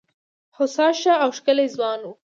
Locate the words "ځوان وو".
1.75-2.13